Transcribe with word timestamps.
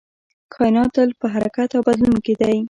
کائنات 0.53 0.89
تل 0.95 1.09
په 1.19 1.27
حرکت 1.33 1.69
او 1.77 1.81
بدلون 1.87 2.17
کې 2.25 2.33
دی 2.41 2.57